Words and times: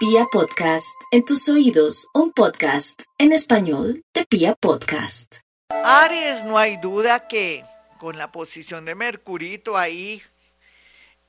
Pia 0.00 0.24
Podcast, 0.32 0.98
en 1.10 1.26
tus 1.26 1.46
oídos, 1.50 2.08
un 2.14 2.32
podcast 2.32 3.02
en 3.18 3.32
español 3.32 4.02
de 4.14 4.24
Pia 4.24 4.54
Podcast. 4.54 5.40
Aries, 5.68 6.42
no 6.42 6.56
hay 6.56 6.78
duda 6.78 7.28
que 7.28 7.66
con 7.98 8.16
la 8.16 8.32
posición 8.32 8.86
de 8.86 8.94
Mercurito 8.94 9.76
ahí 9.76 10.22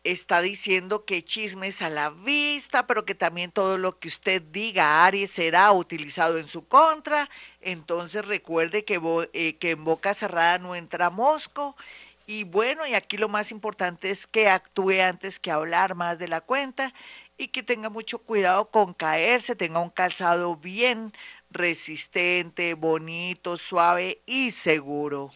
está 0.06 0.40
diciendo 0.40 1.04
que 1.04 1.22
chismes 1.22 1.82
a 1.82 1.90
la 1.90 2.12
vista, 2.12 2.88
pero 2.88 3.04
que 3.04 3.14
también 3.14 3.52
todo 3.52 3.78
lo 3.78 4.00
que 4.00 4.08
usted 4.08 4.42
diga, 4.42 5.04
Aries, 5.04 5.32
será 5.32 5.70
utilizado 5.74 6.38
en 6.38 6.48
su 6.48 6.66
contra. 6.66 7.30
Entonces 7.60 8.26
recuerde 8.26 8.86
que, 8.86 9.02
eh, 9.34 9.58
que 9.58 9.72
en 9.72 9.84
boca 9.84 10.14
cerrada 10.14 10.60
no 10.60 10.76
entra 10.76 11.10
mosco. 11.10 11.76
Y 12.34 12.46
bueno, 12.46 12.88
y 12.88 12.94
aquí 12.94 13.18
lo 13.18 13.28
más 13.28 13.52
importante 13.52 14.10
es 14.10 14.26
que 14.26 14.48
actúe 14.48 15.02
antes 15.04 15.38
que 15.38 15.52
hablar 15.52 15.96
más 15.96 16.18
de 16.18 16.30
la 16.30 16.40
cuenta 16.40 16.94
y 17.38 17.50
que 17.50 17.62
tenga 17.62 17.90
mucho 17.90 18.20
cuidado 18.20 18.72
con 18.72 18.94
caerse, 18.94 19.54
tenga 19.54 19.82
un 19.82 19.90
calzado 19.90 20.56
bien 20.56 21.12
resistente, 21.50 22.74
bonito, 22.74 23.58
suave 23.58 24.22
y 24.26 24.52
seguro. 24.52 25.32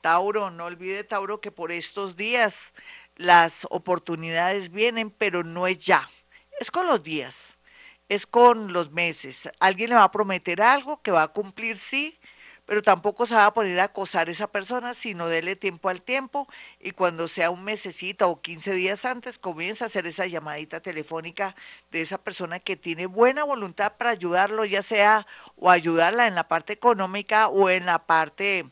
Tauro, 0.00 0.50
no 0.50 0.64
olvide 0.64 1.04
Tauro 1.04 1.40
que 1.40 1.52
por 1.52 1.70
estos 1.70 2.16
días 2.16 2.74
las 3.14 3.64
oportunidades 3.70 4.72
vienen, 4.72 5.12
pero 5.12 5.44
no 5.44 5.68
es 5.68 5.78
ya. 5.78 6.10
Es 6.58 6.72
con 6.72 6.88
los 6.88 7.04
días, 7.04 7.60
es 8.08 8.26
con 8.26 8.72
los 8.72 8.90
meses. 8.90 9.48
Alguien 9.60 9.90
le 9.90 9.94
va 9.94 10.02
a 10.02 10.10
prometer 10.10 10.62
algo 10.62 11.00
que 11.00 11.12
va 11.12 11.22
a 11.22 11.28
cumplir, 11.28 11.76
sí, 11.76 12.18
pero 12.68 12.82
tampoco 12.82 13.24
se 13.24 13.34
va 13.34 13.46
a 13.46 13.54
poner 13.54 13.80
a 13.80 13.84
acosar 13.84 14.28
a 14.28 14.30
esa 14.30 14.52
persona, 14.52 14.92
sino 14.92 15.26
dele 15.26 15.56
tiempo 15.56 15.88
al 15.88 16.02
tiempo 16.02 16.46
y 16.78 16.90
cuando 16.90 17.26
sea 17.26 17.48
un 17.48 17.64
mesecito 17.64 18.28
o 18.28 18.42
15 18.42 18.74
días 18.74 19.06
antes, 19.06 19.38
comienza 19.38 19.86
a 19.86 19.88
hacer 19.88 20.06
esa 20.06 20.26
llamadita 20.26 20.80
telefónica 20.80 21.56
de 21.90 22.02
esa 22.02 22.18
persona 22.22 22.60
que 22.60 22.76
tiene 22.76 23.06
buena 23.06 23.42
voluntad 23.42 23.94
para 23.96 24.10
ayudarlo, 24.10 24.66
ya 24.66 24.82
sea 24.82 25.26
o 25.56 25.70
ayudarla 25.70 26.26
en 26.26 26.34
la 26.34 26.46
parte 26.46 26.74
económica 26.74 27.48
o 27.48 27.70
en 27.70 27.86
la 27.86 28.06
parte 28.06 28.66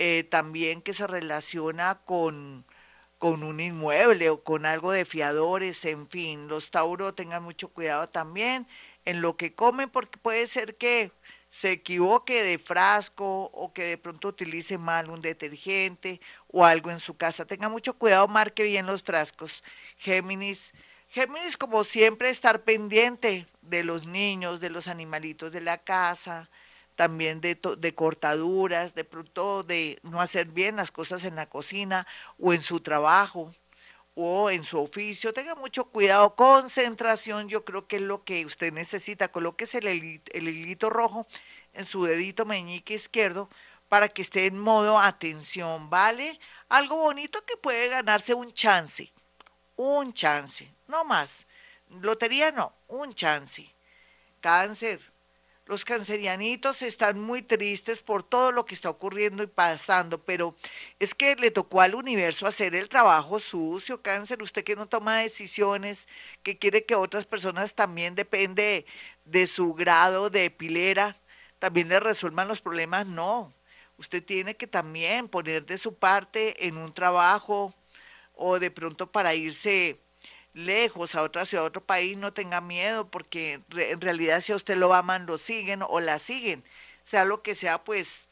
eh, 0.00 0.24
también 0.24 0.82
que 0.82 0.92
se 0.92 1.06
relaciona 1.06 2.00
con 2.04 2.66
con 3.18 3.42
un 3.44 3.60
inmueble 3.60 4.30
o 4.30 4.42
con 4.42 4.64
algo 4.66 4.92
de 4.92 5.04
fiadores, 5.04 5.84
en 5.84 6.08
fin, 6.08 6.48
los 6.48 6.70
Tauro 6.70 7.14
tengan 7.14 7.42
mucho 7.42 7.68
cuidado 7.68 8.08
también 8.08 8.66
en 9.04 9.20
lo 9.20 9.36
que 9.36 9.54
comen 9.54 9.90
porque 9.90 10.18
puede 10.18 10.46
ser 10.46 10.76
que 10.76 11.12
se 11.50 11.72
equivoque 11.72 12.44
de 12.44 12.58
frasco 12.58 13.50
o 13.52 13.72
que 13.72 13.82
de 13.82 13.98
pronto 13.98 14.28
utilice 14.28 14.78
mal 14.78 15.10
un 15.10 15.20
detergente 15.20 16.20
o 16.46 16.64
algo 16.64 16.92
en 16.92 17.00
su 17.00 17.16
casa. 17.16 17.44
Tenga 17.44 17.68
mucho 17.68 17.94
cuidado, 17.94 18.28
marque 18.28 18.62
bien 18.62 18.86
los 18.86 19.02
frascos. 19.02 19.64
Géminis, 19.96 20.72
Géminis 21.08 21.56
como 21.56 21.82
siempre 21.82 22.30
estar 22.30 22.62
pendiente 22.62 23.48
de 23.62 23.82
los 23.82 24.06
niños, 24.06 24.60
de 24.60 24.70
los 24.70 24.86
animalitos 24.86 25.50
de 25.50 25.60
la 25.60 25.78
casa, 25.78 26.48
también 26.94 27.40
de, 27.40 27.58
de 27.78 27.94
cortaduras, 27.96 28.94
de 28.94 29.02
pronto 29.04 29.64
de 29.64 29.98
no 30.04 30.20
hacer 30.20 30.46
bien 30.46 30.76
las 30.76 30.92
cosas 30.92 31.24
en 31.24 31.34
la 31.34 31.46
cocina 31.46 32.06
o 32.38 32.52
en 32.52 32.60
su 32.60 32.78
trabajo 32.78 33.52
o 34.22 34.50
en 34.50 34.62
su 34.62 34.80
oficio. 34.80 35.32
Tenga 35.32 35.54
mucho 35.54 35.84
cuidado, 35.84 36.34
concentración, 36.36 37.48
yo 37.48 37.64
creo 37.64 37.86
que 37.86 37.96
es 37.96 38.02
lo 38.02 38.24
que 38.24 38.44
usted 38.44 38.72
necesita. 38.72 39.28
Colóquese 39.28 39.78
el, 39.78 40.22
el 40.32 40.48
hilito 40.48 40.90
rojo 40.90 41.26
en 41.72 41.84
su 41.84 42.04
dedito 42.04 42.44
meñique 42.44 42.94
izquierdo 42.94 43.48
para 43.88 44.08
que 44.08 44.22
esté 44.22 44.46
en 44.46 44.58
modo 44.58 44.98
atención, 44.98 45.90
¿vale? 45.90 46.38
Algo 46.68 46.96
bonito 46.96 47.44
que 47.44 47.56
puede 47.56 47.88
ganarse 47.88 48.34
un 48.34 48.52
chance, 48.52 49.12
un 49.76 50.12
chance, 50.12 50.72
no 50.86 51.04
más. 51.04 51.46
Lotería 51.88 52.52
no, 52.52 52.72
un 52.86 53.12
chance. 53.14 53.74
Cáncer, 54.40 55.09
los 55.70 55.84
cancerianitos 55.84 56.82
están 56.82 57.20
muy 57.20 57.42
tristes 57.42 58.02
por 58.02 58.24
todo 58.24 58.50
lo 58.50 58.66
que 58.66 58.74
está 58.74 58.90
ocurriendo 58.90 59.44
y 59.44 59.46
pasando, 59.46 60.20
pero 60.24 60.56
es 60.98 61.14
que 61.14 61.36
le 61.36 61.52
tocó 61.52 61.80
al 61.80 61.94
universo 61.94 62.48
hacer 62.48 62.74
el 62.74 62.88
trabajo 62.88 63.38
sucio, 63.38 64.02
cáncer, 64.02 64.42
usted 64.42 64.64
que 64.64 64.74
no 64.74 64.88
toma 64.88 65.18
decisiones, 65.18 66.08
que 66.42 66.58
quiere 66.58 66.84
que 66.84 66.96
otras 66.96 67.24
personas 67.24 67.76
también 67.76 68.16
depende 68.16 68.84
de 69.24 69.46
su 69.46 69.72
grado 69.72 70.28
de 70.28 70.50
pilera, 70.50 71.16
también 71.60 71.88
le 71.88 72.00
resuelvan 72.00 72.48
los 72.48 72.60
problemas, 72.60 73.06
no. 73.06 73.54
Usted 73.96 74.24
tiene 74.24 74.56
que 74.56 74.66
también 74.66 75.28
poner 75.28 75.66
de 75.66 75.78
su 75.78 75.94
parte 75.94 76.66
en 76.66 76.78
un 76.78 76.92
trabajo 76.92 77.72
o 78.34 78.58
de 78.58 78.72
pronto 78.72 79.12
para 79.12 79.36
irse 79.36 80.00
lejos, 80.52 81.14
a 81.14 81.22
otra 81.22 81.44
ciudad, 81.44 81.64
a 81.64 81.68
otro 81.68 81.84
país, 81.84 82.16
no 82.16 82.32
tenga 82.32 82.60
miedo, 82.60 83.10
porque 83.10 83.60
en 83.70 84.00
realidad 84.00 84.40
si 84.40 84.52
a 84.52 84.56
usted 84.56 84.76
lo 84.76 84.92
aman, 84.94 85.26
lo 85.26 85.38
siguen 85.38 85.82
o 85.82 86.00
la 86.00 86.18
siguen. 86.18 86.64
Sea 87.02 87.24
lo 87.24 87.42
que 87.42 87.54
sea, 87.54 87.84
pues 87.84 88.28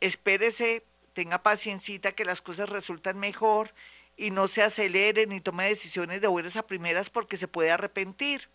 espérese, 0.00 0.84
tenga 1.12 1.42
paciencita, 1.42 2.12
que 2.12 2.24
las 2.24 2.40
cosas 2.42 2.68
resultan 2.68 3.18
mejor 3.18 3.72
y 4.16 4.30
no 4.30 4.48
se 4.48 4.62
acelere 4.62 5.26
ni 5.26 5.40
tome 5.40 5.68
decisiones 5.68 6.20
de 6.20 6.28
buenas 6.28 6.56
a 6.56 6.66
primeras 6.66 7.10
porque 7.10 7.36
se 7.36 7.48
puede 7.48 7.70
arrepentir. 7.70 8.48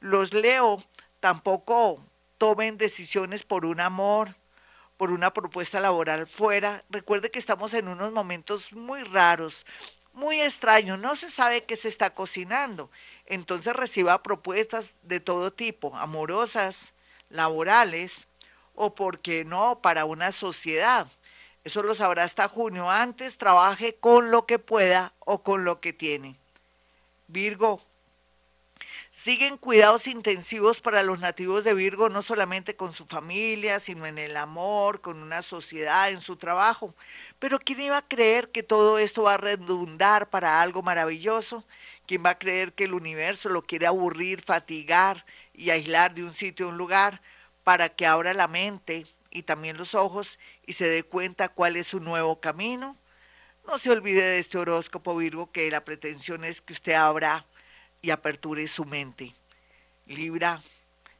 Los 0.00 0.32
leo, 0.32 0.84
tampoco 1.20 2.04
tomen 2.38 2.78
decisiones 2.78 3.42
por 3.42 3.64
un 3.64 3.80
amor, 3.80 4.36
por 4.96 5.12
una 5.12 5.32
propuesta 5.32 5.80
laboral 5.80 6.26
fuera. 6.26 6.84
Recuerde 6.90 7.30
que 7.30 7.38
estamos 7.38 7.74
en 7.74 7.88
unos 7.88 8.12
momentos 8.12 8.72
muy 8.72 9.02
raros, 9.02 9.66
muy 10.20 10.40
extraño, 10.40 10.96
no 10.96 11.16
se 11.16 11.28
sabe 11.28 11.64
qué 11.64 11.74
se 11.74 11.88
está 11.88 12.14
cocinando. 12.14 12.90
Entonces 13.26 13.74
reciba 13.74 14.22
propuestas 14.22 14.94
de 15.02 15.18
todo 15.18 15.50
tipo, 15.52 15.96
amorosas, 15.96 16.92
laborales 17.30 18.28
o, 18.74 18.94
por 18.94 19.18
qué 19.18 19.44
no, 19.44 19.80
para 19.80 20.04
una 20.04 20.30
sociedad. 20.30 21.08
Eso 21.64 21.82
lo 21.82 21.94
sabrá 21.94 22.24
hasta 22.24 22.48
junio. 22.48 22.90
Antes 22.90 23.38
trabaje 23.38 23.96
con 23.96 24.30
lo 24.30 24.46
que 24.46 24.58
pueda 24.58 25.12
o 25.20 25.42
con 25.42 25.64
lo 25.64 25.80
que 25.80 25.92
tiene. 25.92 26.36
Virgo, 27.26 27.80
Siguen 29.12 29.56
cuidados 29.56 30.06
intensivos 30.06 30.80
para 30.80 31.02
los 31.02 31.18
nativos 31.18 31.64
de 31.64 31.74
Virgo, 31.74 32.08
no 32.08 32.22
solamente 32.22 32.76
con 32.76 32.92
su 32.92 33.06
familia, 33.06 33.80
sino 33.80 34.06
en 34.06 34.18
el 34.18 34.36
amor, 34.36 35.00
con 35.00 35.20
una 35.20 35.42
sociedad, 35.42 36.10
en 36.12 36.20
su 36.20 36.36
trabajo. 36.36 36.94
Pero 37.40 37.58
¿quién 37.58 37.80
iba 37.80 37.96
a 37.96 38.06
creer 38.06 38.52
que 38.52 38.62
todo 38.62 39.00
esto 39.00 39.24
va 39.24 39.34
a 39.34 39.36
redundar 39.36 40.30
para 40.30 40.62
algo 40.62 40.82
maravilloso? 40.82 41.64
¿Quién 42.06 42.24
va 42.24 42.30
a 42.30 42.38
creer 42.38 42.72
que 42.72 42.84
el 42.84 42.94
universo 42.94 43.48
lo 43.48 43.62
quiere 43.62 43.88
aburrir, 43.88 44.42
fatigar 44.42 45.26
y 45.54 45.70
aislar 45.70 46.14
de 46.14 46.22
un 46.22 46.32
sitio 46.32 46.66
a 46.66 46.68
un 46.68 46.78
lugar 46.78 47.20
para 47.64 47.88
que 47.88 48.06
abra 48.06 48.32
la 48.32 48.46
mente 48.46 49.06
y 49.32 49.42
también 49.42 49.76
los 49.76 49.96
ojos 49.96 50.38
y 50.66 50.74
se 50.74 50.86
dé 50.86 51.02
cuenta 51.02 51.48
cuál 51.48 51.74
es 51.74 51.88
su 51.88 51.98
nuevo 51.98 52.40
camino? 52.40 52.96
No 53.66 53.76
se 53.76 53.90
olvide 53.90 54.22
de 54.22 54.38
este 54.38 54.58
horóscopo 54.58 55.16
Virgo 55.16 55.50
que 55.50 55.68
la 55.68 55.84
pretensión 55.84 56.44
es 56.44 56.60
que 56.60 56.74
usted 56.74 56.92
abra 56.92 57.44
y 58.02 58.10
aperture 58.10 58.66
su 58.68 58.84
mente. 58.84 59.34
Libra, 60.06 60.62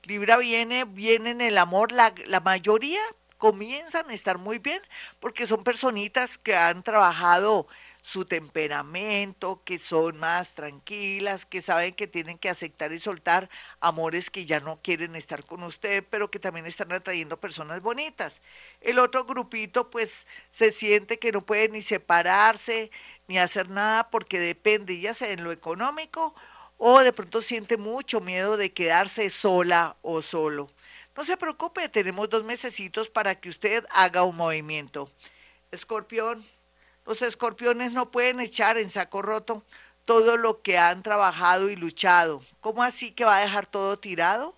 Libra 0.04 0.36
viene, 0.38 0.84
viene 0.84 1.30
en 1.30 1.40
el 1.40 1.58
amor, 1.58 1.92
la, 1.92 2.14
la 2.26 2.40
mayoría 2.40 3.00
comienzan 3.38 4.10
a 4.10 4.14
estar 4.14 4.38
muy 4.38 4.58
bien 4.58 4.82
porque 5.18 5.46
son 5.46 5.64
personitas 5.64 6.38
que 6.38 6.54
han 6.54 6.82
trabajado 6.82 7.66
su 8.02 8.24
temperamento, 8.24 9.62
que 9.64 9.78
son 9.78 10.18
más 10.18 10.54
tranquilas, 10.54 11.46
que 11.46 11.60
saben 11.60 11.94
que 11.94 12.06
tienen 12.06 12.38
que 12.38 12.48
aceptar 12.48 12.92
y 12.92 12.98
soltar 12.98 13.48
amores 13.80 14.30
que 14.30 14.46
ya 14.46 14.60
no 14.60 14.80
quieren 14.82 15.16
estar 15.16 15.44
con 15.44 15.62
usted, 15.62 16.04
pero 16.10 16.30
que 16.30 16.38
también 16.38 16.66
están 16.66 16.92
atrayendo 16.92 17.40
personas 17.40 17.80
bonitas. 17.82 18.40
El 18.80 18.98
otro 18.98 19.24
grupito 19.24 19.90
pues 19.90 20.26
se 20.50 20.70
siente 20.70 21.18
que 21.18 21.32
no 21.32 21.44
puede 21.44 21.68
ni 21.68 21.82
separarse 21.82 22.90
ni 23.26 23.38
hacer 23.38 23.70
nada 23.70 24.10
porque 24.10 24.38
depende 24.40 25.00
ya 25.00 25.14
sea 25.14 25.30
en 25.30 25.44
lo 25.44 25.52
económico 25.52 26.34
o 26.82 27.00
de 27.00 27.12
pronto 27.12 27.42
siente 27.42 27.76
mucho 27.76 28.22
miedo 28.22 28.56
de 28.56 28.72
quedarse 28.72 29.28
sola 29.28 29.98
o 30.00 30.22
solo. 30.22 30.70
No 31.14 31.22
se 31.24 31.36
preocupe, 31.36 31.90
tenemos 31.90 32.30
dos 32.30 32.42
mesecitos 32.42 33.10
para 33.10 33.38
que 33.38 33.50
usted 33.50 33.84
haga 33.90 34.24
un 34.24 34.34
movimiento. 34.34 35.12
Escorpión, 35.70 36.42
los 37.04 37.20
escorpiones 37.20 37.92
no 37.92 38.10
pueden 38.10 38.40
echar 38.40 38.78
en 38.78 38.88
saco 38.88 39.20
roto 39.20 39.62
todo 40.06 40.38
lo 40.38 40.62
que 40.62 40.78
han 40.78 41.02
trabajado 41.02 41.68
y 41.68 41.76
luchado. 41.76 42.42
¿Cómo 42.60 42.82
así 42.82 43.12
que 43.12 43.26
va 43.26 43.36
a 43.36 43.42
dejar 43.42 43.66
todo 43.66 43.98
tirado? 43.98 44.56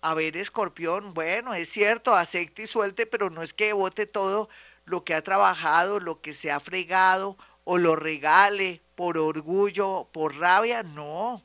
A 0.00 0.14
ver, 0.14 0.38
escorpión, 0.38 1.12
bueno, 1.12 1.52
es 1.52 1.68
cierto, 1.68 2.16
acepte 2.16 2.62
y 2.62 2.66
suelte, 2.66 3.04
pero 3.04 3.28
no 3.28 3.42
es 3.42 3.52
que 3.52 3.74
bote 3.74 4.06
todo 4.06 4.48
lo 4.86 5.04
que 5.04 5.12
ha 5.12 5.20
trabajado, 5.20 6.00
lo 6.00 6.22
que 6.22 6.32
se 6.32 6.50
ha 6.50 6.60
fregado 6.60 7.36
o 7.64 7.76
lo 7.76 7.94
regale 7.94 8.80
por 8.94 9.18
orgullo, 9.18 10.08
por 10.12 10.36
rabia, 10.36 10.82
no. 10.82 11.44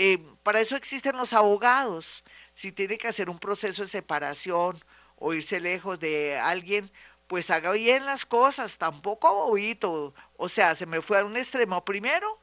Eh, 0.00 0.24
para 0.44 0.60
eso 0.60 0.76
existen 0.76 1.16
los 1.16 1.32
abogados. 1.32 2.22
Si 2.52 2.70
tiene 2.70 2.98
que 2.98 3.08
hacer 3.08 3.28
un 3.28 3.40
proceso 3.40 3.82
de 3.82 3.88
separación 3.88 4.78
o 5.16 5.34
irse 5.34 5.58
lejos 5.58 5.98
de 5.98 6.38
alguien, 6.38 6.92
pues 7.26 7.50
haga 7.50 7.72
bien 7.72 8.06
las 8.06 8.24
cosas, 8.24 8.78
tampoco 8.78 9.34
bobito. 9.34 10.14
O 10.36 10.48
sea, 10.48 10.76
se 10.76 10.86
me 10.86 11.02
fue 11.02 11.18
a 11.18 11.24
un 11.24 11.36
extremo 11.36 11.84
primero 11.84 12.40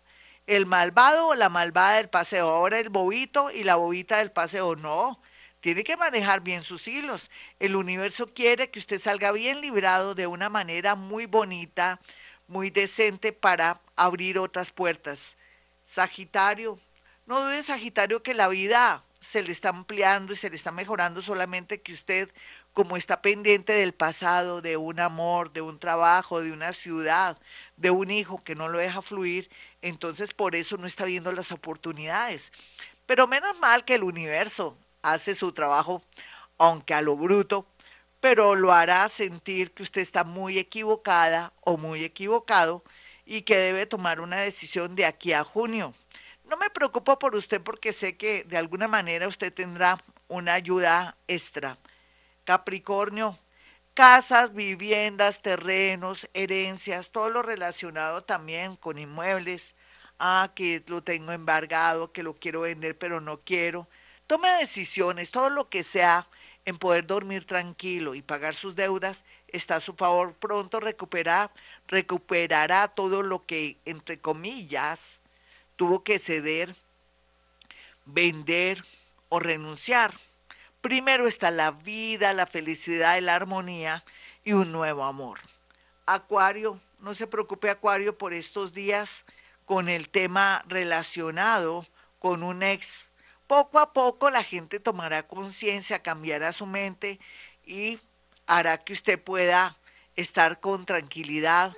el 0.48 0.66
malvado 0.66 1.28
o 1.30 1.36
la 1.36 1.48
malvada 1.50 1.98
del 1.98 2.10
paseo, 2.10 2.50
ahora 2.50 2.78
el 2.80 2.90
bobito 2.90 3.50
y 3.52 3.64
la 3.64 3.78
bobita 3.78 4.18
del 4.18 4.32
paseo, 4.34 4.76
no. 4.76 5.22
Tiene 5.62 5.86
que 5.86 5.96
manejar 5.96 6.42
bien 6.42 6.62
sus 6.62 6.88
hilos. 6.90 7.32
El 7.60 7.78
universo 7.78 8.28
quiere 8.28 8.70
que 8.70 8.80
usted 8.80 9.00
salga 9.00 9.32
bien 9.32 9.62
librado 9.62 10.14
de 10.14 10.28
una 10.28 10.50
manera 10.50 10.96
muy 10.96 11.26
bonita, 11.26 12.02
muy 12.48 12.70
decente 12.70 13.32
para 13.32 13.82
abrir 13.96 14.40
otras 14.40 14.72
puertas. 14.72 15.38
Sagitario, 15.86 16.80
no 17.26 17.42
dude 17.42 17.64
Sagitario 17.64 18.22
que 18.22 18.34
la 18.34 18.48
vida 18.48 19.04
se 19.20 19.42
le 19.42 19.52
está 19.52 19.70
ampliando 19.70 20.34
y 20.34 20.36
se 20.36 20.50
le 20.50 20.56
está 20.56 20.72
mejorando 20.72 21.22
solamente 21.22 21.82
que 21.82 21.94
usted, 21.94 22.32
como 22.74 22.96
está 22.98 23.22
pendiente 23.22 23.74
del 23.74 23.94
pasado, 23.94 24.62
de 24.62 24.78
un 24.78 25.00
amor, 25.00 25.52
de 25.52 25.62
un 25.62 25.80
trabajo, 25.80 26.42
de 26.42 26.52
una 26.52 26.74
ciudad, 26.74 27.40
de 27.78 27.90
un 27.90 28.12
hijo 28.12 28.44
que 28.44 28.56
no 28.56 28.68
lo 28.68 28.78
deja 28.78 29.02
fluir, 29.02 29.50
entonces 29.82 30.34
por 30.34 30.56
eso 30.56 30.78
no 30.78 30.86
está 30.86 31.06
viendo 31.06 31.32
las 31.32 31.52
oportunidades. 31.52 32.52
Pero 33.08 33.28
menos 33.28 33.58
mal 33.60 33.86
que 33.86 33.96
el 33.96 34.04
universo 34.04 34.78
hace 35.02 35.34
su 35.34 35.52
trabajo, 35.52 36.04
aunque 36.60 36.94
a 36.94 37.02
lo 37.02 37.18
bruto, 37.18 37.68
pero 38.20 38.56
lo 38.56 38.72
hará 38.72 39.10
sentir 39.10 39.72
que 39.74 39.84
usted 39.84 40.02
está 40.02 40.24
muy 40.24 40.60
equivocada 40.60 41.54
o 41.62 41.78
muy 41.78 42.04
equivocado 42.04 42.84
y 43.26 43.42
que 43.42 43.58
debe 43.58 43.88
tomar 43.88 44.20
una 44.20 44.38
decisión 44.38 44.96
de 44.96 45.06
aquí 45.06 45.34
a 45.34 45.44
junio. 45.44 45.94
No 46.48 46.58
me 46.58 46.70
preocupo 46.70 47.18
por 47.18 47.36
usted 47.36 47.62
porque 47.62 47.92
sé 47.92 48.18
que 48.18 48.44
de 48.44 48.58
alguna 48.58 48.88
manera 48.88 49.28
usted 49.28 49.52
tendrá 49.52 50.04
una 50.28 50.54
ayuda 50.54 51.18
extra. 51.28 51.78
Capricornio, 52.44 53.40
casas, 53.96 54.54
viviendas, 54.54 55.42
terrenos, 55.42 56.30
herencias, 56.34 57.10
todo 57.10 57.30
lo 57.30 57.42
relacionado 57.42 58.24
también 58.24 58.76
con 58.76 59.00
inmuebles. 59.00 59.74
Ah, 60.20 60.52
que 60.56 60.84
lo 60.88 61.04
tengo 61.04 61.32
embargado, 61.32 62.12
que 62.12 62.24
lo 62.24 62.36
quiero 62.36 62.62
vender, 62.62 62.98
pero 62.98 63.20
no 63.20 63.42
quiero. 63.42 63.88
Tome 64.28 64.50
decisiones, 64.60 65.32
todo 65.32 65.50
lo 65.50 65.70
que 65.70 65.84
sea 65.84 66.28
en 66.66 66.78
poder 66.78 67.06
dormir 67.06 67.46
tranquilo 67.46 68.16
y 68.16 68.22
pagar 68.22 68.56
sus 68.56 68.76
deudas 68.76 69.24
está 69.48 69.78
a 69.78 69.80
su 69.80 69.94
favor. 69.94 70.34
Pronto 70.36 70.80
recuperará, 70.80 71.52
recuperará 71.88 72.88
todo 72.88 73.24
lo 73.24 73.46
que, 73.46 73.78
entre 73.86 74.20
comillas, 74.20 75.22
tuvo 75.76 76.04
que 76.04 76.20
ceder, 76.20 76.76
vender 78.06 78.84
o 79.30 79.40
renunciar. 79.40 80.14
Primero 80.82 81.28
está 81.28 81.52
la 81.52 81.72
vida, 81.72 82.34
la 82.34 82.46
felicidad 82.46 83.20
la 83.22 83.36
armonía 83.36 84.04
y 84.44 84.54
un 84.54 84.72
nuevo 84.72 85.04
amor. 85.04 85.40
Acuario, 86.06 86.80
no 87.00 87.16
se 87.16 87.28
preocupe 87.28 87.70
Acuario 87.70 88.18
por 88.18 88.34
estos 88.34 88.74
días 88.74 89.26
con 89.66 89.90
el 89.90 90.10
tema 90.10 90.64
relacionado 90.68 91.86
con 92.20 92.44
un 92.44 92.64
ex. 92.64 93.08
Poco 93.48 93.80
a 93.80 93.94
poco 93.94 94.30
la 94.30 94.44
gente 94.44 94.80
tomará 94.80 95.28
conciencia, 95.28 96.04
cambiará 96.04 96.54
su 96.54 96.66
mente 96.66 97.20
y 97.64 98.00
hará 98.48 98.78
que 98.78 98.94
usted 98.94 99.22
pueda 99.22 99.78
estar 100.16 100.60
con 100.60 100.86
tranquilidad 100.86 101.76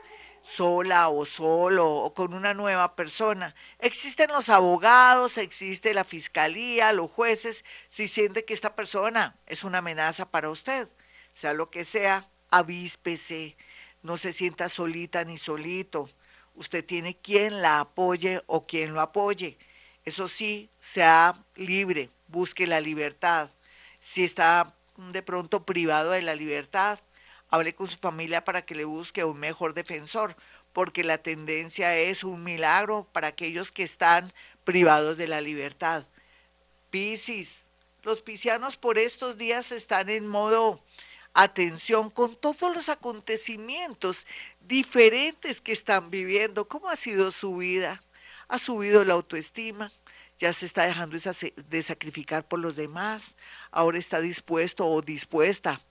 sola 0.48 1.10
o 1.10 1.26
solo 1.26 1.94
o 1.94 2.14
con 2.14 2.34
una 2.34 2.54
nueva 2.54 2.96
persona. 2.96 3.54
Existen 3.80 4.32
los 4.32 4.48
abogados, 4.48 5.38
existe 5.38 5.94
la 5.94 6.06
fiscalía, 6.06 6.94
los 6.94 7.12
jueces, 7.12 7.66
si 7.90 8.08
siente 8.08 8.46
que 8.46 8.54
esta 8.54 8.74
persona 8.76 9.36
es 9.46 9.66
una 9.66 9.80
amenaza 9.80 10.32
para 10.32 10.50
usted, 10.50 10.88
sea 11.34 11.54
lo 11.54 11.70
que 11.70 11.84
sea, 11.84 12.30
avíspese, 12.50 13.58
no 14.02 14.16
se 14.16 14.32
sienta 14.32 14.70
solita 14.70 15.26
ni 15.26 15.38
solito. 15.38 16.10
Usted 16.56 16.84
tiene 16.84 17.18
quien 17.18 17.62
la 17.62 17.82
apoye 17.82 18.42
o 18.48 18.66
quien 18.66 18.94
lo 18.94 19.02
apoye. 19.02 19.58
Eso 20.06 20.30
sí, 20.30 20.70
sea 20.80 21.44
libre, 21.56 22.10
busque 22.28 22.66
la 22.66 22.80
libertad. 22.80 23.50
Si 24.00 24.24
está 24.24 24.74
de 24.96 25.22
pronto 25.22 25.66
privado 25.66 26.12
de 26.12 26.22
la 26.22 26.36
libertad, 26.36 27.00
hable 27.50 27.74
con 27.76 27.88
su 27.88 27.98
familia 27.98 28.44
para 28.44 28.64
que 28.64 28.76
le 28.76 28.86
busque 28.86 29.24
un 29.24 29.40
mejor 29.40 29.74
defensor, 29.74 30.36
porque 30.74 31.04
la 31.04 31.18
tendencia 31.18 31.96
es 31.98 32.24
un 32.24 32.44
milagro 32.44 33.08
para 33.12 33.28
aquellos 33.28 33.72
que 33.72 33.84
están 33.84 34.34
privados 34.64 35.18
de 35.18 35.28
la 35.28 35.42
libertad. 35.42 36.06
Piscis, 36.90 37.68
los 38.04 38.22
piscianos 38.22 38.78
por 38.78 38.98
estos 38.98 39.38
días 39.38 39.72
están 39.72 40.10
en 40.10 40.28
modo 40.28 40.84
atención 41.34 42.10
con 42.10 42.36
todos 42.36 42.76
los 42.76 42.90
acontecimientos 42.90 44.26
diferentes 44.62 45.62
que 45.62 45.72
están 45.72 46.10
viviendo. 46.10 46.68
¿Cómo 46.68 46.90
ha 46.90 46.96
sido 46.96 47.32
su 47.32 47.58
vida? 47.58 48.04
¿Ha 48.48 48.58
subido 48.58 49.04
la 49.04 49.14
autoestima? 49.14 49.92
ya 50.40 50.54
se 50.54 50.66
está 50.66 50.86
dejando 50.86 51.18
de 51.68 51.82
sacrificar 51.82 52.48
por 52.48 52.60
los 52.60 52.76
demás, 52.76 53.36
ahora 53.72 53.98
está 53.98 54.20
dispuesto 54.20 54.86
o 54.86 55.02
dispuesta 55.02 55.82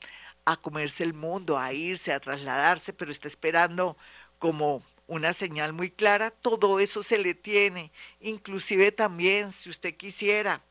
a 0.47 0.57
comerse 0.57 1.03
el 1.05 1.13
mundo, 1.13 1.59
a 1.59 1.73
irse, 1.73 2.13
a 2.13 2.21
trasladarse, 2.21 2.93
pero 2.93 3.11
está 3.11 3.29
esperando 3.29 3.97
como 4.39 4.83
una 5.07 5.33
señal 5.33 5.73
muy 5.73 5.91
clara, 5.91 6.31
todo 6.31 6.81
eso 6.81 7.03
se 7.03 7.19
le 7.19 7.35
tiene, 7.35 7.93
inclusive 8.21 8.93
también 8.93 9.53
si 9.53 9.69
usted 9.71 9.95
quisiera 9.97 10.63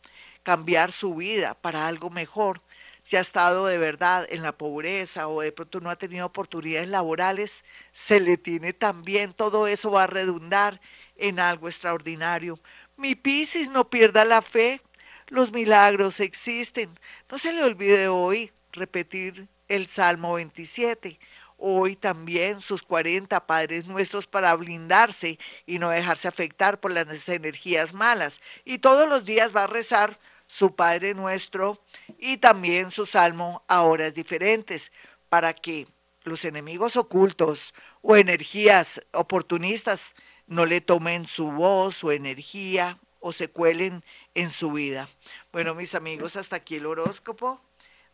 cambiar 0.44 0.92
su 0.92 1.16
vida 1.16 1.56
para 1.56 1.88
algo 1.88 2.10
mejor, 2.10 2.62
si 3.01 3.18
ha 3.18 3.19
estado 3.19 3.68
de 3.68 3.77
verdad 3.77 4.25
en 4.30 4.42
la 4.42 4.57
pobreza 4.57 5.27
o 5.27 5.42
de 5.42 5.51
pronto 5.51 5.80
no 5.80 5.89
ha 5.89 5.95
tenido 5.95 6.25
oportunidades 6.25 6.89
laborales, 6.89 7.63
se 7.92 8.19
le 8.19 8.38
tiene 8.38 8.74
también, 8.74 9.31
todo 9.31 9.68
eso 9.68 9.92
va 9.92 10.04
a 10.04 10.07
redundar 10.07 10.81
en 11.16 11.39
algo 11.39 11.68
extraordinario. 11.68 12.60
Mi 12.98 13.16
Piscis 13.16 13.69
no 13.69 13.89
pierda 13.89 14.25
la 14.25 14.42
fe, 14.42 14.81
los 15.27 15.51
milagros 15.51 16.19
existen. 16.19 16.89
No 17.30 17.38
se 17.38 17.54
le 17.54 17.63
olvide 17.63 18.07
hoy 18.07 18.51
repetir 18.72 19.48
el 19.67 19.88
Salmo 19.88 20.33
27. 20.33 21.19
Hoy 21.57 21.95
también 21.95 22.62
sus 22.62 22.83
40 22.83 23.47
Padres 23.47 23.88
Nuestros 23.88 24.27
para 24.27 24.53
blindarse 24.56 25.39
y 25.65 25.79
no 25.79 25.89
dejarse 25.89 26.27
afectar 26.27 26.79
por 26.79 26.91
las 26.91 27.29
energías 27.29 27.94
malas. 27.94 28.41
Y 28.65 28.79
todos 28.79 29.07
los 29.07 29.25
días 29.25 29.56
va 29.56 29.63
a 29.63 29.67
rezar 29.67 30.19
su 30.47 30.75
Padre 30.75 31.13
Nuestro 31.13 31.81
y 32.19 32.38
también 32.38 32.91
su 32.91 33.06
Salmo 33.06 33.63
a 33.67 33.81
horas 33.81 34.13
diferentes 34.13 34.91
para 35.29 35.53
que 35.53 35.88
los 36.23 36.45
enemigos 36.45 36.97
ocultos 36.97 37.73
o 38.01 38.15
energías 38.15 39.01
oportunistas 39.13 40.15
no 40.47 40.65
le 40.65 40.81
tomen 40.81 41.25
su 41.25 41.51
voz, 41.51 41.95
su 41.95 42.12
energía 42.12 43.00
o 43.19 43.31
se 43.31 43.47
cuelen 43.47 44.03
en 44.35 44.50
su 44.50 44.73
vida. 44.73 45.09
Bueno, 45.51 45.73
mis 45.73 45.95
amigos, 45.95 46.35
hasta 46.35 46.57
aquí 46.57 46.75
el 46.75 46.85
horóscopo. 46.85 47.60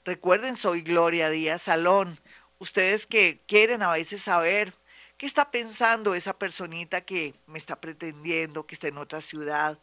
Recuerden, 0.03 0.55
soy 0.55 0.81
Gloria 0.81 1.29
Díaz 1.29 1.61
Salón. 1.61 2.19
Ustedes 2.57 3.05
que 3.05 3.39
quieren 3.45 3.83
a 3.83 3.91
veces 3.91 4.21
saber 4.23 4.73
qué 5.17 5.27
está 5.27 5.51
pensando 5.51 6.15
esa 6.15 6.39
personita 6.39 7.01
que 7.01 7.35
me 7.45 7.59
está 7.59 7.79
pretendiendo, 7.79 8.65
que 8.65 8.73
está 8.73 8.87
en 8.87 8.97
otra 8.97 9.21
ciudad, 9.21 9.79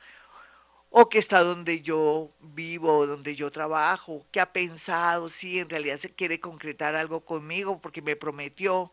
o 0.90 1.08
que 1.08 1.18
está 1.18 1.44
donde 1.44 1.82
yo 1.82 2.32
vivo, 2.40 3.06
donde 3.06 3.37
yo 3.37 3.52
trabajo, 3.52 4.26
qué 4.32 4.40
ha 4.40 4.52
pensado, 4.52 5.28
si 5.28 5.60
en 5.60 5.70
realidad 5.70 5.98
se 5.98 6.12
quiere 6.12 6.40
concretar 6.40 6.96
algo 6.96 7.25
conmigo 7.25 7.80
porque 7.80 8.02
me 8.02 8.16
prometió 8.16 8.90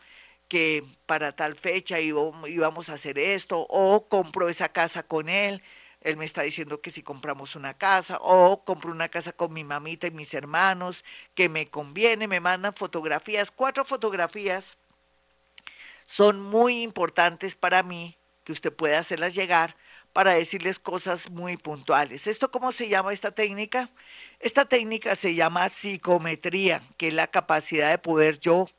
que 0.48 0.84
para 1.08 1.36
tal 1.36 1.56
fecha 1.56 2.00
íbamos 2.00 2.90
a 2.90 2.94
hacer 2.94 3.18
esto, 3.18 3.66
o 3.68 4.08
compro 4.08 4.48
esa 4.48 4.70
casa 4.70 5.02
con 5.02 5.28
él 5.28 5.64
él 6.06 6.18
me 6.18 6.26
está 6.26 6.44
diciendo 6.44 6.82
que 6.82 6.92
si 6.92 7.02
compramos 7.02 7.56
una 7.56 7.74
casa 7.74 8.20
o 8.22 8.64
compro 8.64 8.92
una 8.92 9.10
casa 9.10 9.32
con 9.32 9.52
mi 9.52 9.64
mamita 9.64 10.06
y 10.06 10.12
mis 10.12 10.36
hermanos, 10.36 11.04
que 11.34 11.50
me 11.50 11.68
conviene, 11.68 12.28
me 12.28 12.40
mandan 12.40 12.76
fotografías, 12.76 13.50
cuatro 13.50 13.84
fotografías. 13.84 14.78
Son 16.06 16.40
muy 16.40 16.84
importantes 16.84 17.56
para 17.56 17.82
mí 17.82 18.16
que 18.44 18.52
usted 18.52 18.72
pueda 18.72 19.00
hacerlas 19.00 19.34
llegar 19.34 19.76
para 20.14 20.34
decirles 20.34 20.78
cosas 20.78 21.32
muy 21.32 21.58
puntuales. 21.58 22.28
¿Esto 22.28 22.52
cómo 22.52 22.72
se 22.72 22.88
llama 22.88 23.12
esta 23.12 23.32
técnica? 23.32 23.90
Esta 24.40 24.66
técnica 24.66 25.16
se 25.16 25.34
llama 25.34 25.68
psicometría, 25.70 26.84
que 26.98 27.08
es 27.08 27.16
la 27.16 27.26
capacidad 27.26 27.90
de 27.90 27.98
poder 27.98 28.40
yo, 28.40 28.70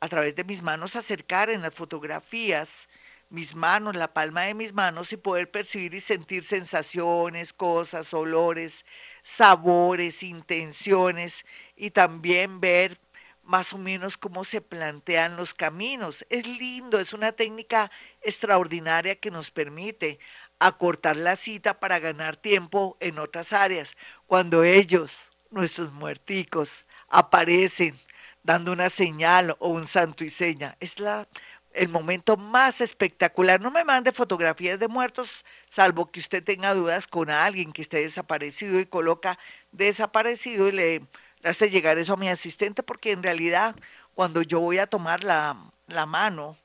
a 0.00 0.08
través 0.08 0.34
de 0.34 0.42
mis 0.42 0.62
manos, 0.62 0.96
acercar 0.96 1.48
en 1.48 1.62
las 1.62 1.74
fotografías 1.74 2.88
mis 3.32 3.54
manos, 3.54 3.96
la 3.96 4.12
palma 4.12 4.42
de 4.42 4.52
mis 4.54 4.74
manos 4.74 5.10
y 5.10 5.16
poder 5.16 5.50
percibir 5.50 5.94
y 5.94 6.00
sentir 6.00 6.44
sensaciones, 6.44 7.54
cosas, 7.54 8.12
olores, 8.12 8.84
sabores, 9.22 10.22
intenciones 10.22 11.46
y 11.74 11.92
también 11.92 12.60
ver 12.60 13.00
más 13.42 13.72
o 13.72 13.78
menos 13.78 14.18
cómo 14.18 14.44
se 14.44 14.60
plantean 14.60 15.36
los 15.36 15.54
caminos. 15.54 16.26
Es 16.28 16.46
lindo, 16.46 17.00
es 17.00 17.14
una 17.14 17.32
técnica 17.32 17.90
extraordinaria 18.20 19.18
que 19.18 19.30
nos 19.30 19.50
permite 19.50 20.18
acortar 20.58 21.16
la 21.16 21.34
cita 21.34 21.80
para 21.80 21.98
ganar 21.98 22.36
tiempo 22.36 22.98
en 23.00 23.18
otras 23.18 23.54
áreas. 23.54 23.96
Cuando 24.26 24.62
ellos, 24.62 25.30
nuestros 25.48 25.90
muerticos, 25.90 26.84
aparecen 27.08 27.98
dando 28.42 28.72
una 28.72 28.90
señal 28.90 29.56
o 29.58 29.68
un 29.68 29.86
santo 29.86 30.24
y 30.24 30.30
seña, 30.30 30.76
es 30.80 30.98
la 30.98 31.28
el 31.74 31.88
momento 31.88 32.36
más 32.36 32.80
espectacular. 32.80 33.60
No 33.60 33.70
me 33.70 33.84
mande 33.84 34.12
fotografías 34.12 34.78
de 34.78 34.88
muertos, 34.88 35.44
salvo 35.68 36.10
que 36.10 36.20
usted 36.20 36.42
tenga 36.42 36.74
dudas 36.74 37.06
con 37.06 37.30
alguien 37.30 37.72
que 37.72 37.82
esté 37.82 38.00
desaparecido 38.00 38.78
y 38.80 38.86
coloca 38.86 39.38
desaparecido 39.72 40.68
y 40.68 40.72
le 40.72 41.02
hace 41.44 41.70
llegar 41.70 41.98
eso 41.98 42.14
a 42.14 42.16
mi 42.16 42.28
asistente, 42.28 42.82
porque 42.82 43.12
en 43.12 43.22
realidad 43.22 43.76
cuando 44.14 44.42
yo 44.42 44.60
voy 44.60 44.78
a 44.78 44.86
tomar 44.86 45.24
la, 45.24 45.56
la 45.86 46.06
mano 46.06 46.56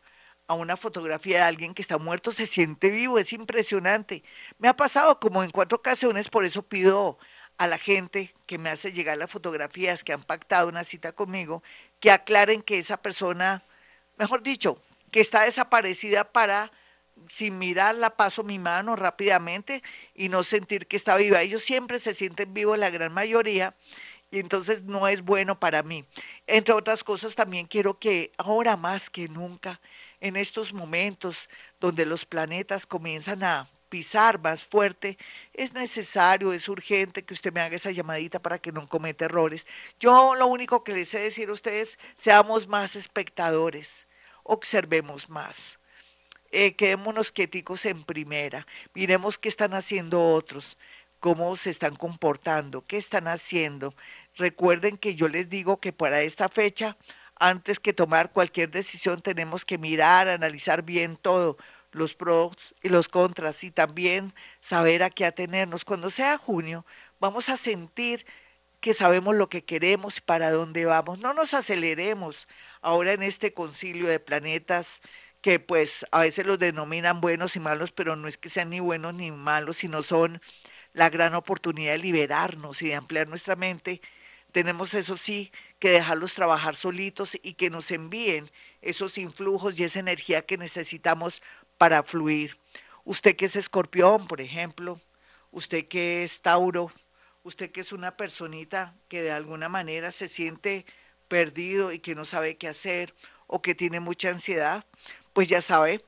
a 0.48 0.54
una 0.54 0.78
fotografía 0.78 1.38
de 1.38 1.44
alguien 1.44 1.74
que 1.74 1.82
está 1.82 1.98
muerto, 1.98 2.32
se 2.32 2.48
siente 2.48 2.90
vivo, 2.90 3.20
es 3.20 3.34
impresionante. 3.34 4.24
Me 4.60 4.68
ha 4.70 4.76
pasado 4.76 5.20
como 5.20 5.44
en 5.44 5.50
cuatro 5.52 5.78
ocasiones, 5.78 6.30
por 6.30 6.46
eso 6.46 6.64
pido 6.64 7.18
a 7.58 7.68
la 7.68 7.78
gente 7.78 8.34
que 8.46 8.58
me 8.58 8.70
hace 8.70 8.92
llegar 8.92 9.18
las 9.18 9.32
fotografías 9.32 10.04
que 10.04 10.14
han 10.14 10.24
pactado 10.24 10.70
una 10.70 10.84
cita 10.84 11.12
conmigo, 11.14 11.64
que 12.00 12.12
aclaren 12.12 12.62
que 12.62 12.78
esa 12.78 12.98
persona, 12.98 13.64
mejor 14.18 14.44
dicho, 14.44 14.82
está 15.20 15.44
desaparecida 15.44 16.32
para, 16.32 16.72
sin 17.30 17.58
mirarla, 17.58 18.16
paso 18.16 18.44
mi 18.44 18.60
mano 18.60 18.96
rápidamente 18.96 19.84
y 20.14 20.30
no 20.30 20.44
sentir 20.44 20.88
que 20.88 20.98
está 20.98 21.16
viva. 21.18 21.42
Ellos 21.42 21.64
siempre 21.64 22.00
se 22.00 22.14
sienten 22.14 22.54
vivos, 22.54 22.78
la 22.78 22.90
gran 22.90 23.14
mayoría, 23.14 23.76
y 24.30 24.40
entonces 24.40 24.84
no 24.84 25.08
es 25.08 25.22
bueno 25.22 25.60
para 25.60 25.84
mí. 25.84 26.06
Entre 26.48 26.74
otras 26.74 27.04
cosas, 27.04 27.36
también 27.36 27.66
quiero 27.66 27.98
que 27.98 28.32
ahora 28.38 28.76
más 28.76 29.10
que 29.10 29.28
nunca, 29.30 29.80
en 30.20 30.36
estos 30.36 30.74
momentos 30.74 31.50
donde 31.80 32.06
los 32.06 32.26
planetas 32.26 32.86
comienzan 32.86 33.44
a 33.44 33.70
pisar 33.90 34.40
más 34.42 34.66
fuerte, 34.66 35.18
es 35.54 35.74
necesario, 35.74 36.52
es 36.52 36.68
urgente 36.68 37.24
que 37.24 37.34
usted 37.34 37.54
me 37.54 37.62
haga 37.62 37.76
esa 37.76 37.92
llamadita 37.92 38.42
para 38.42 38.60
que 38.60 38.72
no 38.72 38.88
cometa 38.90 39.26
errores. 39.26 39.66
Yo 40.00 40.36
lo 40.36 40.48
único 40.48 40.84
que 40.84 40.94
les 40.94 41.10
sé 41.10 41.20
decir 41.20 41.50
a 41.50 41.54
ustedes, 41.54 41.98
seamos 42.16 42.68
más 42.68 42.96
espectadores, 42.96 44.07
observemos 44.48 45.30
más. 45.30 45.77
Eh, 46.51 46.75
quedémonos 46.75 47.32
quieticos 47.32 47.86
en 47.86 48.04
primera, 48.04 48.66
miremos 48.94 49.38
qué 49.38 49.50
están 49.50 49.74
haciendo 49.74 50.34
otros, 50.34 50.77
cómo 51.20 51.56
se 51.58 51.70
están 51.70 51.96
comportando, 51.96 52.86
qué 52.86 52.98
están 52.98 53.27
haciendo. 53.27 53.94
Recuerden 54.36 54.98
que 54.98 55.13
yo 55.13 55.27
les 55.27 55.50
digo 55.50 55.82
que 55.82 55.92
para 55.92 56.22
esta 56.22 56.48
fecha 56.48 56.96
antes 57.39 57.80
que 57.80 57.94
tomar 57.94 58.32
cualquier 58.32 58.72
decisión 58.72 59.20
tenemos 59.20 59.66
que 59.66 59.77
mirar, 59.77 60.27
analizar 60.27 60.84
bien 60.84 61.18
todo, 61.18 61.58
los 61.92 62.13
pros 62.13 62.74
y 62.82 62.89
los 62.89 63.10
contras 63.10 63.63
y 63.63 63.72
también 63.72 64.34
saber 64.60 65.04
a 65.04 65.10
qué 65.10 65.25
atenernos. 65.25 65.86
Cuando 65.86 66.10
sea 66.10 66.38
junio, 66.38 66.86
vamos 67.20 67.50
a 67.50 67.58
sentir 67.58 68.25
que 68.80 68.94
sabemos 68.94 69.36
lo 69.36 69.50
que 69.50 69.63
queremos 69.63 70.22
para 70.22 70.51
dónde 70.51 70.86
vamos. 70.86 71.20
No 71.20 71.34
nos 71.34 71.54
aceleremos 71.54 72.48
ahora 72.88 73.12
en 73.12 73.22
este 73.22 73.53
concilio 73.53 74.08
de 74.08 74.22
planetas 74.22 75.01
que 75.41 75.60
pues 75.60 76.06
a 76.12 76.22
veces 76.22 76.46
los 76.46 76.58
denominan 76.58 77.20
buenos 77.20 77.58
y 77.58 77.60
malos, 77.60 77.91
pero 77.91 78.15
no 78.15 78.29
es 78.29 78.38
que 78.38 78.48
sean 78.48 78.70
ni 78.70 78.79
buenos 78.79 79.13
ni 79.13 79.29
malos, 79.29 79.75
sino 79.77 80.01
son 80.01 80.41
la 80.94 81.10
gran 81.10 81.36
oportunidad 81.36 81.91
de 81.91 81.98
liberarnos 81.98 82.82
y 82.82 82.88
de 82.88 82.96
ampliar 82.96 83.27
nuestra 83.27 83.58
mente. 83.58 84.01
Tenemos 84.53 84.94
eso 84.94 85.17
sí 85.17 85.51
que 85.79 85.89
dejarlos 85.89 86.34
trabajar 86.34 86.77
solitos 86.77 87.38
y 87.44 87.56
que 87.56 87.70
nos 87.70 87.91
envíen 87.91 88.50
esos 88.82 89.17
influjos 89.17 89.77
y 89.77 89.84
esa 89.84 90.00
energía 90.00 90.46
que 90.46 90.58
necesitamos 90.58 91.41
para 91.77 92.03
fluir. 92.03 92.58
Usted 93.03 93.36
que 93.36 93.46
es 93.46 93.58
escorpión, 93.58 94.27
por 94.27 94.39
ejemplo, 94.39 95.01
usted 95.51 95.89
que 95.89 96.24
es 96.24 96.41
Tauro, 96.41 96.94
usted 97.44 97.70
que 97.70 97.82
es 97.82 97.91
una 97.91 98.15
personita 98.15 98.96
que 99.10 99.22
de 99.22 99.32
alguna 99.32 99.67
manera 99.67 100.13
se 100.13 100.29
siente 100.29 100.86
perdido 101.27 101.91
y 101.91 102.00
que 102.00 102.15
no 102.15 102.25
sabe 102.25 102.57
qué 102.57 102.67
hacer 102.67 103.13
o 103.48 103.62
que 103.62 103.75
tiene 103.75 104.00
mucha 104.00 104.29
ansiedad, 104.29 104.86
pues 105.34 105.50
ya 105.50 105.62
sabe, 105.62 106.01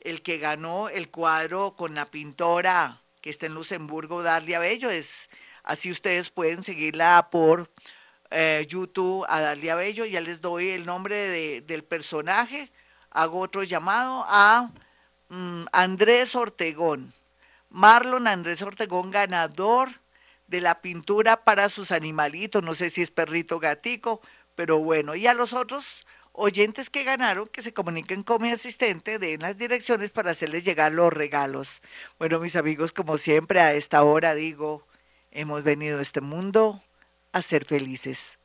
el 0.00 0.22
que 0.22 0.38
ganó 0.38 0.88
el 0.88 1.10
cuadro 1.10 1.74
con 1.76 1.94
la 1.94 2.10
pintora 2.10 3.02
que 3.20 3.30
está 3.30 3.46
en 3.46 3.54
Luxemburgo, 3.54 4.22
Darlia 4.22 4.58
Bello. 4.58 4.90
Es, 4.90 5.30
así 5.64 5.90
ustedes 5.90 6.30
pueden 6.30 6.62
seguirla 6.62 7.28
por 7.30 7.70
eh, 8.30 8.66
YouTube 8.68 9.24
a 9.28 9.40
Darlia 9.40 9.74
Bello. 9.74 10.04
Ya 10.04 10.20
les 10.20 10.40
doy 10.40 10.70
el 10.70 10.86
nombre 10.86 11.60
del 11.62 11.84
personaje. 11.84 12.70
Hago 13.10 13.40
otro 13.40 13.62
llamado 13.62 14.24
a 14.26 14.70
mm, 15.28 15.64
Andrés 15.72 16.34
Ortegón. 16.34 17.12
Marlon 17.70 18.26
Andrés 18.26 18.62
Ortegón, 18.62 19.10
ganador 19.10 19.90
de 20.46 20.60
la 20.60 20.80
pintura 20.80 21.44
para 21.44 21.68
sus 21.68 21.92
animalitos. 21.92 22.62
No 22.62 22.74
sé 22.74 22.90
si 22.90 23.02
es 23.02 23.10
perrito 23.10 23.58
gatico, 23.58 24.20
pero 24.54 24.78
bueno. 24.78 25.14
Y 25.14 25.26
a 25.26 25.34
los 25.34 25.52
otros 25.52 26.06
oyentes 26.32 26.88
que 26.88 27.04
ganaron 27.04 27.48
que 27.48 27.62
se 27.62 27.72
comuniquen 27.72 28.22
con 28.22 28.40
mi 28.40 28.50
asistente, 28.50 29.18
den 29.18 29.42
las 29.42 29.56
direcciones 29.56 30.10
para 30.10 30.30
hacerles 30.30 30.64
llegar 30.64 30.92
los 30.92 31.12
regalos. 31.12 31.82
Bueno, 32.18 32.38
mis 32.38 32.56
amigos, 32.56 32.92
como 32.92 33.18
siempre, 33.18 33.60
a 33.60 33.74
esta 33.74 34.02
hora 34.04 34.34
digo, 34.34 34.86
hemos 35.30 35.62
venido 35.64 35.98
a 35.98 36.02
este 36.02 36.20
mundo 36.20 36.82
a 37.32 37.42
ser 37.42 37.64
felices. 37.64 38.38